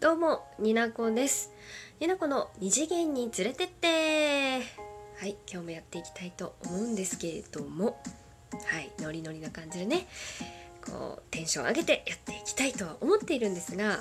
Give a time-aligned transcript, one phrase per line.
[0.00, 1.50] どうも、になこです。
[1.98, 4.60] になこの二次元に連れてって
[5.16, 8.00] はい、今日もやっていきたいと思うんですけれども、
[8.52, 10.06] はい、ノリノリな感じでね、
[10.86, 13.98] こう、テンション上げてやっていきたいとは思っているんですが、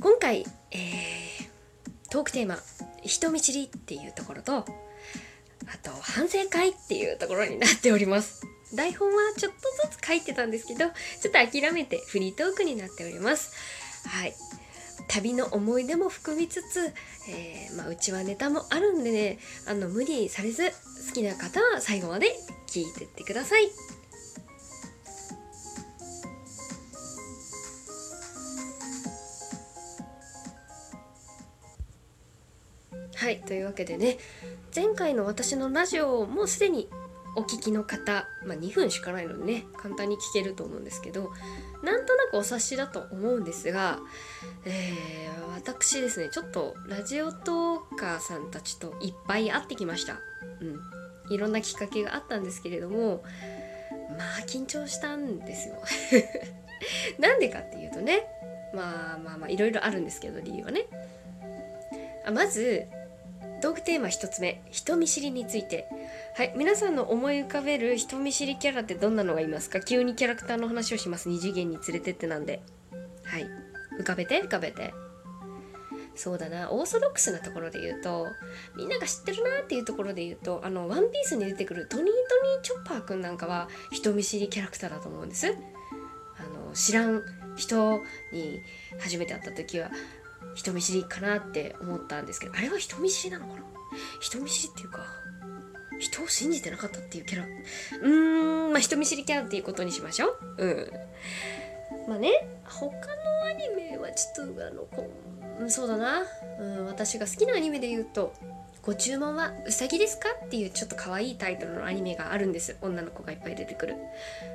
[0.00, 2.56] 今回、えー、トークテーマ、
[3.02, 4.64] 人見知りっていうところと、あ
[5.82, 8.40] と、反省会っていうところになっております。
[8.74, 9.58] 台本はちょっと
[9.90, 10.92] ずつ書いてたんですけど、ちょっ
[11.24, 13.52] と諦めてフリートークになっております。
[14.08, 14.34] はい。
[15.08, 16.92] 旅の思い出も含みつつ、
[17.28, 20.70] えーまあ、うちはネタもあるんでねあの無理されず
[21.08, 22.28] 好きな方は最後まで
[22.66, 23.68] 聞いてってください。
[33.16, 34.16] はいというわけでね
[34.74, 36.88] 前回の私のラジオをもうすでに
[37.36, 41.30] お聞きの方、まあ、2分しかないのでね簡単に聞けると思うんですけど
[41.82, 43.98] なんとなくお察しだと思うんですが、
[44.64, 50.20] えー私ですねちょっとラジオトーカーさんたちといっぱい会ってきました。
[50.60, 50.64] う
[51.30, 53.24] ん、いろんなきっかけがあったんですけれども
[54.16, 55.74] まあ緊張したんですよ。
[57.18, 58.26] なんでかっていうとね
[58.72, 60.86] まあまあまあいろいろあるんですけど理由はね。
[62.24, 62.86] あまず
[63.60, 65.88] トークテーマ1つ目人見知りについて。
[66.36, 69.80] はい皆さんの思い浮かべる人見知りキャラってどんなのがいますか？
[69.80, 71.28] 急にキャラクターの話をします。
[71.28, 72.62] 二次元に連れてってなんで。
[73.24, 73.46] はい
[73.98, 74.94] 浮かべて浮かべて。
[76.14, 76.70] そうだな。
[76.72, 78.26] オーソドックスなところで言うと
[78.76, 85.46] みんなが知ってるなっていうところで言うとあのワンピースに出てくるトニートニーチョッパーくんなんかは人見知りキャラクターだと思うんです。
[85.48, 87.22] あの知らん
[87.56, 88.00] 人
[88.32, 88.60] に
[89.00, 89.90] 初めて会った時は
[90.58, 93.62] 人見知りかなって思ったんですけどあれは人見知りなのかな？
[94.20, 94.98] 人見知りっていうか
[96.00, 97.44] 人を信じてなかったっていうキャラ。
[98.02, 100.38] うーんまあ人見知りキャラっていうことにしましょう。
[100.58, 100.90] うん。
[102.08, 102.92] まあね他の
[103.44, 105.08] アニメはちょっとあのこ
[105.60, 106.22] うそうだな、
[106.60, 108.34] うん、私が好きなアニメで言うと
[108.82, 112.76] 「ご注文はうさぎですか?」っていうちょっと可愛いタイトルのアニメがあるんです。
[112.82, 113.94] 女の子がいっぱい出てくる。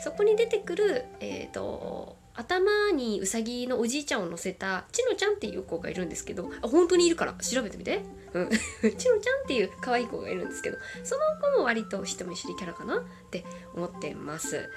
[0.00, 8.04] そこに出てくるえっ、と頭にうさぎのおじいちゃんを乗せたちのちゃんっていう子がいるんですけどあ本当にいるから調べてみて。
[8.32, 8.48] うん。
[8.80, 13.44] ちのちゃんっていう可愛い子がいるんですけどその子も割と人見知りキャラかなって
[13.74, 14.68] 思ってます。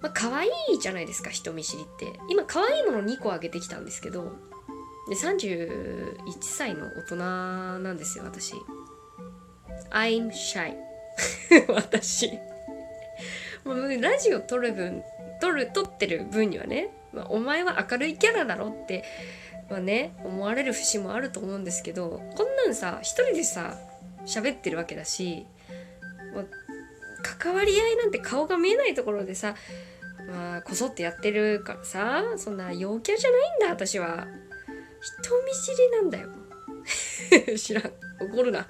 [0.00, 2.12] まあ可愛いじゃないですか人見知りって。
[2.28, 4.32] 今可愛いもの2個あげてきたんですけど
[5.08, 8.54] で31歳の大人なんですよ私。
[9.90, 10.76] I'm shy
[11.68, 12.30] 私。
[13.64, 15.02] もうラジオ撮る分
[15.42, 19.02] 撮る撮ってる分にはね、まあ、お前は明るいキャラだろって
[19.68, 23.76] まあね思われる節もあると思うんですけどこんなんさ一人でさ
[24.24, 25.44] 喋ってるわけだし、
[26.32, 26.44] まあ、
[27.22, 29.56] 関わり合いなんて顔が見えないところでさ
[30.30, 34.28] まあこそってやってるからさそんな陽キャじゃないんだ私は。
[35.02, 36.28] 人見知りなんだよ。
[37.58, 37.92] 知らん。
[38.20, 38.64] 怒るな。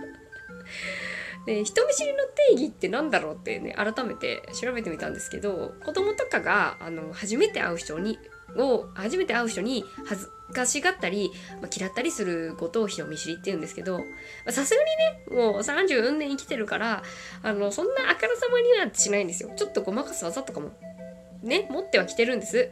[1.46, 8.18] で人見知りの定義って何だろうってね改めて調べてみたんですけど子供とかがあの初めて会う人に
[8.56, 14.00] を初めて会う人に恥ずかしがったり、まあ、嫌ったりすることを人見知りって言うんですけど
[14.48, 14.80] さすが
[15.32, 17.02] にねもう30年生きてるから
[17.42, 19.50] あのそんなあからさまにはしないんですよ。
[19.56, 20.72] ちょっとごまかす技とかも
[21.42, 22.70] ね持ってはきてるんです。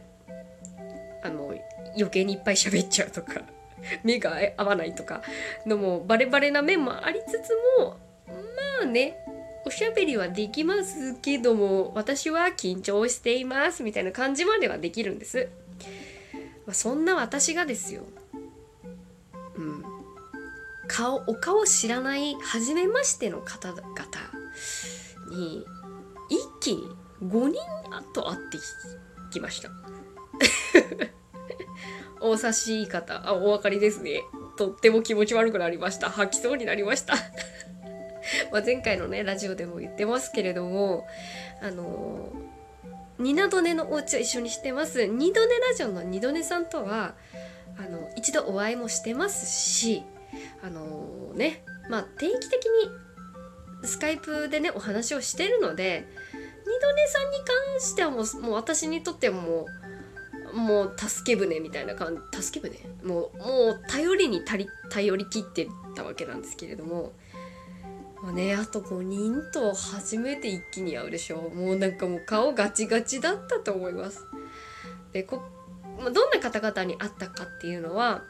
[1.23, 1.53] あの
[1.95, 3.41] 余計にいっぱい喋っちゃうとか
[4.03, 5.21] 目が合わないとか
[5.65, 7.97] のもバレバレな面もありつつも
[8.81, 9.17] あね。
[9.63, 15.49] おしゃべりはできますけども私は緊張していますみたいな感じまではできるんです、
[16.65, 18.01] まあ、そんな私がですよ。
[19.55, 19.85] うん。
[20.87, 23.87] 顔お顔知らない初めましての方々
[25.29, 25.65] に
[26.29, 26.83] 一気に
[27.23, 27.59] 5人
[28.13, 28.57] と会って
[29.31, 29.71] きました。
[32.19, 34.21] お察しいい方あお分かりですね。
[34.57, 36.09] とっても気持ち悪くなりました。
[36.09, 37.15] 吐きそうになりました。
[38.51, 41.07] まあ前回のねラジオでも言ってますけれども
[41.61, 42.29] あの
[43.19, 45.05] ニナドネのお家を一緒にしてます。
[45.05, 47.13] 二度寝ラジオの二度寝さんとは
[47.77, 50.03] あの一度お会いもしてますし
[50.63, 59.65] あのねまあ定期的にスカイプでねお話をしてるので二度寝さんに関してはもうもう私にとっても
[60.53, 63.07] もう助け舟みたいな感じ助け舟？
[63.07, 64.41] もうもう頼りに
[64.89, 67.13] 頼りきってたわけなんですけれども
[68.21, 71.49] まあねあと5人と初めて一気に会うでしょ。
[71.49, 74.25] もうなんかもう顔ガチガチだったと思います。
[75.11, 75.41] でこ、
[76.13, 78.23] どんな方々に会ったかっていうのは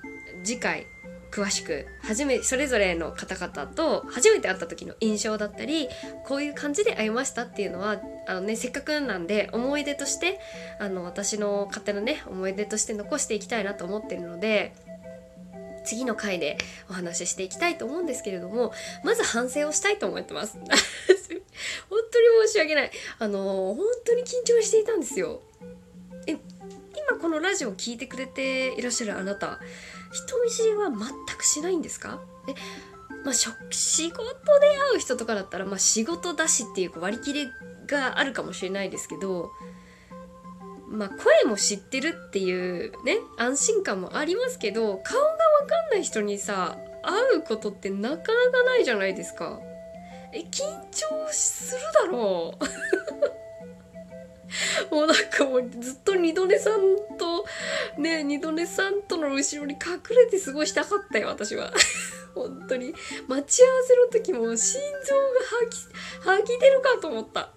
[0.43, 0.87] 次回
[1.31, 5.87] 詳しく初めそれぞれの方々と初めて会った時の印象だったり
[6.25, 10.39] こういう感じで会いましたっていうのはあのねせっかくなんで思い出として
[10.79, 14.73] あの私の勝手なね思い出として残していきたいなと思ってるので
[15.85, 16.57] 次の回で
[16.89, 18.73] お話ししていきたいと思うんですけれども
[19.03, 20.57] まず反省をしたいと思ってます。
[21.89, 22.91] 本当に申し訳ない。
[23.19, 25.41] あの本当に緊張していたんですよ。
[26.27, 29.59] え今このラジオを聴いてくれていらっしゃるあなた
[30.11, 32.21] 人見知りは全くしないんですか？
[32.47, 32.53] え
[33.23, 33.49] まあ、仕
[34.11, 37.47] 事で会う人とかだったら、まあ、仕事だしっていう割り切り
[37.85, 39.51] があるかもしれないですけど
[40.87, 49.59] まあ声も知ってるっていうね安心感もありますけど顔が分かんない人にさ会うことってなかなかないじゃないですか。
[50.33, 52.65] え緊張するだろう。
[54.93, 57.45] もうなんかもうずっと二度寝さんと
[57.97, 61.71] ね二度寝さんとの後ろに隠れて過ごしたかったよ私は。
[62.35, 62.93] 本当に。
[63.27, 65.23] 待ち合わせの時も心臓が
[65.59, 65.77] 吐き
[66.21, 67.49] 吐き出るかと思った。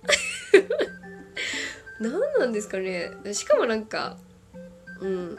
[2.01, 3.11] 何なんですかね。
[3.33, 4.17] しかもなんか
[5.01, 5.39] うん。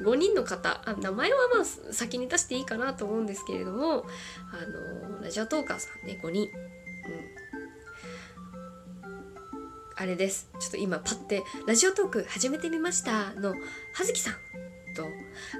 [0.00, 6.50] 5人の方あ名前はまあ先に出していいかなと思うんですけれどもあのラジオトーカーさんね5人、うん、
[9.96, 10.50] あれです。
[10.58, 13.54] ちょっと今パッて「ラジオトーク始めてみました」の
[13.94, 14.34] 葉月さん
[14.94, 15.08] と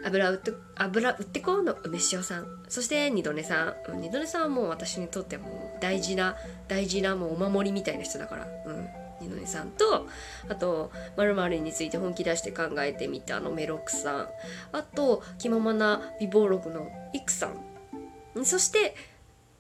[0.04, 2.64] 油売って油売ってこうの梅塩さん。
[2.68, 4.00] そして二度寝さん。
[4.00, 6.36] 二度寝さんはもう私にとっても大事な
[6.68, 8.46] 大事なもうお守りみたいな人だから。
[8.66, 9.03] うん。
[9.24, 10.06] 二度寝さんと
[10.48, 14.28] あと「まるについて本気出して考えてみた」のメロクさん。
[14.72, 18.44] あと気ままな美貌録のイクさん。
[18.44, 18.94] そして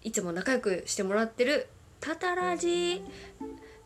[0.02, 1.68] いつも仲良くしてもらってる
[2.00, 3.04] タタラジ。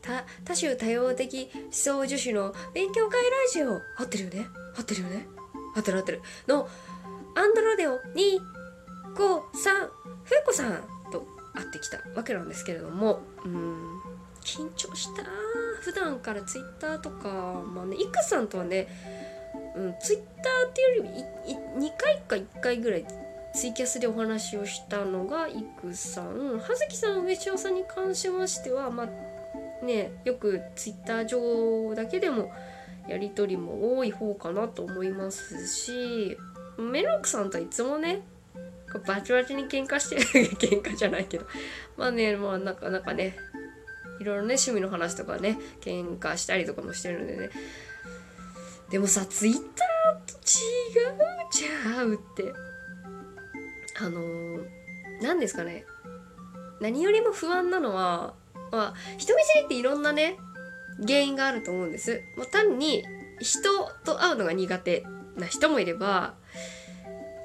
[0.03, 3.81] 多多種多様的思想助手の勉強会ラジオ。
[3.97, 4.49] 合ってるよね？
[4.77, 5.27] 合ってるよね？
[5.77, 6.23] 合ってる合ってる。
[6.47, 6.69] の
[7.35, 8.01] アンドロデオ253
[9.15, 10.83] ふうこさん
[11.13, 13.21] と会ってきたわけなんですけれども。
[13.45, 14.01] うん
[14.49, 15.23] 緊張した
[15.81, 18.87] 普段からツイッターとかまあねいくさんとはね、
[19.77, 21.13] うん、ツイッターっていうよ
[21.79, 23.05] り2回か1回ぐらい
[23.55, 26.61] ツイキャスでお話をしたのがいくさん。
[26.61, 32.53] 葉月さん上塩さんに関しましてはまあねよくツイッター上だけでも
[33.09, 36.37] やり取りも多い方かなと思いますし
[36.79, 38.23] メロクさんといつもね
[39.07, 40.23] バチバチに喧嘩してる
[40.57, 41.47] 喧嘩じゃないけど
[41.97, 43.37] まあねまあなかなかね
[44.20, 47.50] いろいろね趣味の話とかね喧嘩したりとかもしてるんでね。
[48.91, 51.19] でもさツイッターと違う
[51.50, 52.53] ちゃうって。
[54.00, 54.23] あの
[55.20, 55.85] 何ですかね。
[56.81, 58.35] 何よりも不安なのは
[58.70, 60.38] まあ人見知りっていろんなね
[61.00, 62.23] 原因があると思うんです。
[62.37, 63.05] もう単に
[63.41, 63.70] 人
[64.05, 65.05] と会うのが苦手
[65.37, 66.35] な人もいれば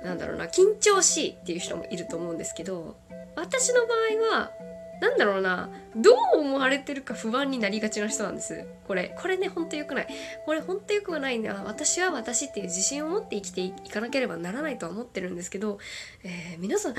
[0.03, 2.97] なんだろうな緊張しいっていう人もいると思うんですけど
[3.35, 3.93] 私の場
[4.31, 4.51] 合は
[5.01, 5.69] なんだろうな。
[5.95, 8.65] どう思われてるか不安になりがちな人なんです。
[8.87, 9.15] これ。
[9.19, 10.07] これねほんと良くない。
[10.45, 15.79] これほんと良くないな私は私っていう自信を持って生きていかなければならないとは思ってるんですけど、
[16.23, 16.95] えー、皆さん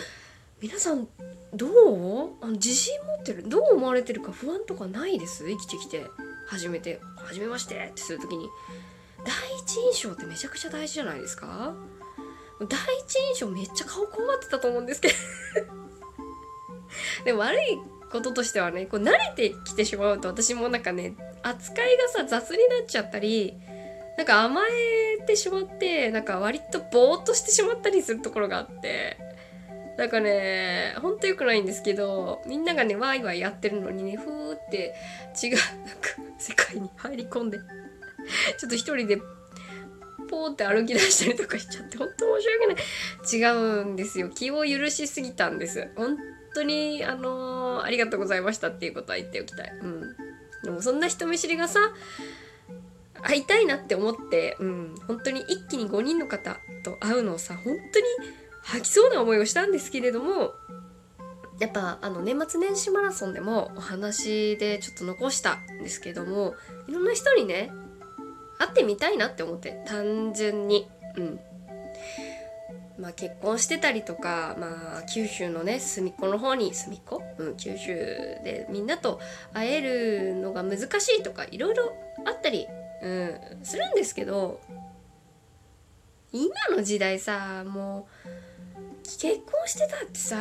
[0.61, 1.08] 皆さん
[1.55, 2.31] どう？
[2.43, 3.49] あの自信持ってる？
[3.49, 5.49] どう思われてるか不安とかないです？
[5.49, 6.06] 生きてきて。
[6.47, 8.50] 初めて「初めまして」ってする時に。
[9.25, 11.75] 第一印象ってめちゃくちゃ大事じゃないですか？
[12.61, 15.14] 第一印象めっちゃ顔こうなってたと思うんですけど。
[17.25, 17.79] でも悪い
[18.11, 23.55] こととしてはねこう慣れてきてしまうと私もなんかね扱いがさ雑になっちゃったり
[24.17, 24.61] なんか甘
[25.19, 29.19] えてしまってなんか割とぼーっとしてしまったりするところがあって
[29.99, 34.95] なんかねほんと良くないんですけどみんながねワイワイやってるのにねふーって
[35.42, 35.59] 違うなん
[35.97, 37.59] か世界に入り込んで
[38.59, 39.21] ちょっと一人で
[40.35, 42.49] ポーって歩き出したりとかしちゃって本当申し
[43.30, 43.57] 訳ない。
[43.57, 44.30] 違うんですよ。
[44.30, 45.88] 気を許しすぎたんです。
[45.97, 46.16] 本
[46.54, 49.70] 当にあのー、ありがとうございましたっていうことは言っておきたい。
[49.82, 50.16] うん。
[50.64, 51.92] でもそんな人見知りがさ
[53.23, 57.80] 会いたいなって思って、うん、本当に一気に5人の方と会うのをさ本当に
[58.62, 60.52] 吐きそうな思いをしたんですけれども
[61.61, 66.54] やっぱあの年末年始マラソンでもお話でちょっと残したんですけども
[66.88, 67.73] いろんな人にね
[68.58, 70.88] 会ってみたいなって思って単純に。
[71.16, 71.40] うん。
[72.99, 79.21] まあ結婚してたりとかまあ九州のね隅っこの方に隅っこ、うん、九州でみんなと
[79.53, 81.93] 会えるのが難しいとかいろいろ
[82.25, 82.67] あったり、
[83.03, 84.61] うん、するんですけど
[86.33, 88.45] 今の時代さもう
[89.05, 90.37] 結婚してたってさ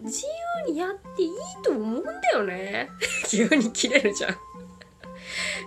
[0.00, 0.26] 自
[0.66, 1.30] 由にやっていい
[1.62, 2.88] と思うんだよね。
[3.28, 4.36] 急に切れるじゃん。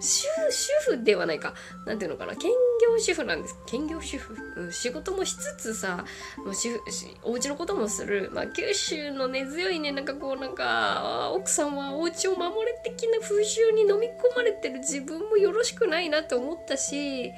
[0.01, 1.53] 主主婦ではないか。
[1.85, 2.35] なんていうのかな。
[2.35, 2.51] 兼
[2.81, 3.55] 業主婦なんです。
[3.65, 6.05] 兼業主婦、うん、仕事もしつつさ
[6.37, 6.81] もう主婦
[7.23, 9.91] お家のこともする、まあ、九州の根強いね。
[9.91, 17.31] なんかこうなんか奥さんはお家を守れ的な風習に飲み込まれてる自分もよろしくないなと思ったし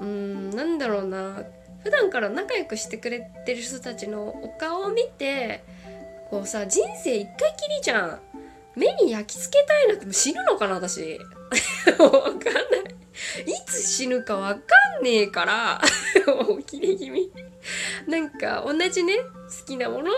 [0.00, 1.42] うんなんだろうな。
[1.82, 5.62] 普段から仲良くしてくれてる人たちのお顔を見て
[6.30, 8.20] こうさ人生一回きりじゃん。
[8.76, 10.12] 目に焼き付けたいなって。
[10.12, 11.20] 死ぬのかな私。
[11.98, 12.38] わかんない。
[13.46, 14.60] いつ死ぬかわか
[15.00, 15.80] んねえから。
[16.26, 17.30] もうキレ気味。
[18.06, 20.10] なんか同じね好きなもの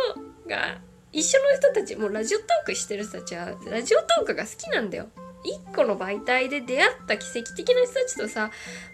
[0.49, 0.79] が
[1.13, 5.07] 一緒の人たちもうラジオトークしてる人たちはラジオトークが好きなんだよ。
[5.45, 8.51] 一個の媒体で出会った奇跡的な人たちとさ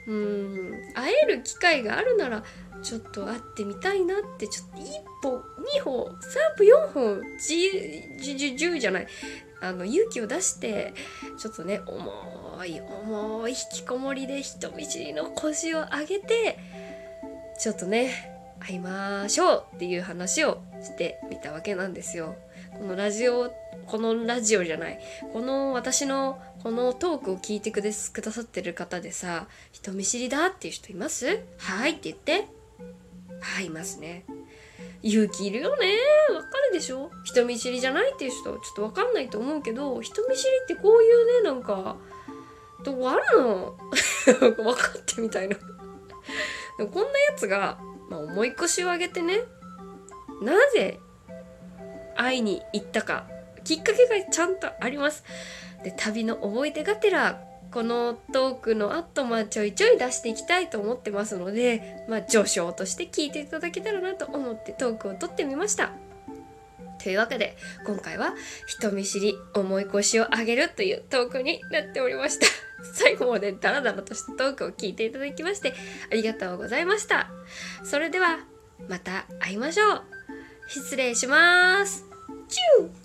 [0.07, 2.45] うん会える機会があるなら
[2.83, 4.87] ちょっと会ってみたいなってちょっと一
[5.23, 5.43] 歩
[5.75, 9.07] 二歩三歩四歩十十十じゃない。
[9.63, 10.93] あの勇気を出して
[11.39, 16.59] ちょっとね重い重い引きこもりで人見知りの腰を上げて
[17.59, 22.37] ちょっとね会いましょうっていう話をしてみたわけなんですよ。
[22.79, 23.53] このラジオ
[23.87, 25.01] このラジオじゃない
[25.33, 31.41] この私のこのトークを聞いてくださってる方でさ人見知りだっていう人います？
[31.59, 32.47] はいって言って
[33.41, 34.25] はいいますね。
[35.03, 35.97] 勇気いるよね。
[36.33, 37.11] わかでしょ？
[37.25, 41.97] 人見知りじゃないっていう人ちょっとわかんないと思うけど人見知りってこういうねなんか
[42.85, 43.75] どこあるの？
[44.57, 45.57] 分かってみたいな。
[46.79, 49.41] でもこんなやつが、まあ、重い腰を上げてね
[50.41, 50.99] なぜ
[52.17, 53.27] 会いに行ったか
[53.65, 55.25] きっかけがちゃんとあります。
[55.85, 65.93] で旅の思い出がてらこのトークの後まあちょいちょい出していきたいと思ってますのでまあ序章として聞いていただけたらなと思ってトークを撮ってみました。
[67.03, 68.35] というわけで今回は
[68.67, 72.47] 人見知り重い腰を上げるというトークになっておりました。
[72.95, 75.73] 最後までダラダラとしたトークを聞いていただきまして
[76.11, 77.31] ありがとうございました。
[77.85, 78.41] それでは
[78.89, 80.03] また会いましょう。
[80.69, 82.05] 失礼します。
[82.49, 83.02] チュー。